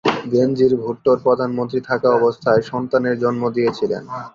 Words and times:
বেনজির 0.31 0.73
ভুট্টোর 0.83 1.17
প্রধানমন্ত্রী 1.25 1.79
থাকা 1.89 2.07
অবস্থায় 2.19 2.61
সন্তানের 2.71 3.15
জন্ম 3.23 3.43
দিয়েছিলেন। 3.55 4.03